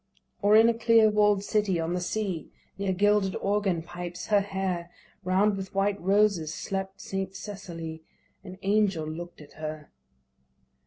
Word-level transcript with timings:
Or 0.41 0.55
in 0.55 0.67
a 0.67 0.73
clear 0.73 1.11
wall'd 1.11 1.43
city 1.43 1.79
on 1.79 1.93
the 1.93 2.01
sea, 2.01 2.49
Near 2.79 2.91
gilded 2.91 3.35
organ 3.35 3.83
pipes, 3.83 4.25
her 4.29 4.41
hair 4.41 4.89
with 5.23 5.75
white 5.75 6.01
roses, 6.01 6.51
slept 6.51 6.99
Saint 6.99 7.35
Cecily; 7.35 8.01
An 8.43 8.57
angel 8.63 9.05
look'd 9.05 9.41
at 9.41 9.53
her. 9.61 9.91